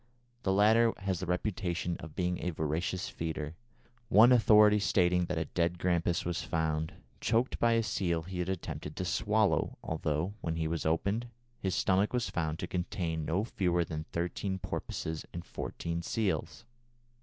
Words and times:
The 0.41 0.51
latter 0.51 0.93
has 0.97 1.19
the 1.19 1.27
reputation 1.27 1.95
of 1.99 2.15
being 2.15 2.39
a 2.41 2.49
voracious 2.49 3.07
feeder, 3.07 3.53
one 4.09 4.31
authority 4.31 4.79
stating 4.79 5.25
that 5.25 5.37
a 5.37 5.45
dead 5.45 5.77
grampus 5.77 6.25
was 6.25 6.41
found, 6.41 6.93
choked 7.19 7.59
by 7.59 7.73
a 7.73 7.83
seal 7.83 8.23
he 8.23 8.39
had 8.39 8.49
attempted 8.49 8.95
to 8.95 9.05
swallow, 9.05 9.77
although, 9.83 10.33
when 10.41 10.55
he 10.55 10.67
was 10.67 10.87
opened, 10.87 11.27
his 11.59 11.75
stomach 11.75 12.13
was 12.13 12.31
found 12.31 12.57
to 12.57 12.67
contain 12.67 13.25
no 13.25 13.43
fewer 13.43 13.85
than 13.85 14.05
thirteen 14.05 14.57
porpoises 14.57 15.23
and 15.35 15.45
fourteen 15.45 16.01
seals. 16.01 16.65